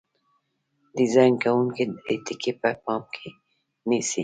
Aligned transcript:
ډیزاین 0.97 1.33
کوونکي 1.43 1.83
درې 2.03 2.15
ټکي 2.25 2.51
په 2.61 2.69
پام 2.85 3.01
کې 3.13 3.27
نیسي. 3.89 4.19